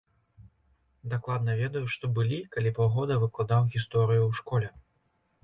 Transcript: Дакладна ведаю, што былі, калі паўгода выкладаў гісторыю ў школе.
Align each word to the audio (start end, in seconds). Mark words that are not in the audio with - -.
Дакладна 1.11 1.57
ведаю, 1.59 1.83
што 1.97 2.09
былі, 2.15 2.39
калі 2.57 2.73
паўгода 2.81 3.19
выкладаў 3.27 3.69
гісторыю 3.77 4.23
ў 4.27 4.31
школе. 4.41 4.75